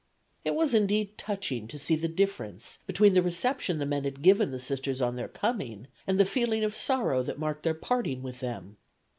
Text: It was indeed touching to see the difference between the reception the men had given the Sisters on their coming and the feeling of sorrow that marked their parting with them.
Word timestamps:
It 0.43 0.55
was 0.55 0.73
indeed 0.73 1.15
touching 1.19 1.67
to 1.67 1.77
see 1.77 1.95
the 1.95 2.07
difference 2.07 2.79
between 2.87 3.13
the 3.13 3.21
reception 3.21 3.77
the 3.77 3.85
men 3.85 4.03
had 4.03 4.23
given 4.23 4.49
the 4.49 4.59
Sisters 4.59 4.99
on 4.99 5.15
their 5.15 5.27
coming 5.27 5.85
and 6.07 6.19
the 6.19 6.25
feeling 6.25 6.63
of 6.63 6.73
sorrow 6.75 7.21
that 7.21 7.37
marked 7.37 7.61
their 7.61 7.75
parting 7.75 8.23
with 8.23 8.39
them. 8.39 8.77